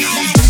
[0.00, 0.49] you.